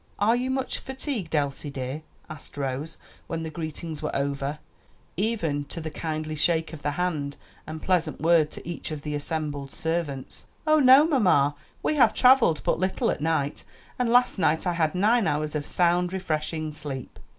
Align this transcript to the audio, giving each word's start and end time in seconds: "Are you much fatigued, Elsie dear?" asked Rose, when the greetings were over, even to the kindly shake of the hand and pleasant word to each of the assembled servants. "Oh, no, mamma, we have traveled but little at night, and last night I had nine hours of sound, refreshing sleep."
"Are 0.17 0.35
you 0.35 0.49
much 0.49 0.79
fatigued, 0.79 1.35
Elsie 1.35 1.69
dear?" 1.69 2.01
asked 2.27 2.57
Rose, 2.57 2.97
when 3.27 3.43
the 3.43 3.51
greetings 3.51 4.01
were 4.01 4.15
over, 4.15 4.57
even 5.15 5.63
to 5.65 5.79
the 5.79 5.91
kindly 5.91 6.33
shake 6.33 6.73
of 6.73 6.81
the 6.81 6.89
hand 6.93 7.37
and 7.67 7.83
pleasant 7.83 8.19
word 8.19 8.49
to 8.49 8.67
each 8.67 8.89
of 8.89 9.03
the 9.03 9.13
assembled 9.13 9.69
servants. 9.69 10.45
"Oh, 10.65 10.79
no, 10.79 11.05
mamma, 11.05 11.53
we 11.83 11.97
have 11.97 12.15
traveled 12.15 12.61
but 12.63 12.79
little 12.79 13.11
at 13.11 13.21
night, 13.21 13.63
and 13.99 14.09
last 14.09 14.39
night 14.39 14.65
I 14.65 14.73
had 14.73 14.95
nine 14.95 15.27
hours 15.27 15.53
of 15.53 15.67
sound, 15.67 16.13
refreshing 16.13 16.71
sleep." 16.71 17.19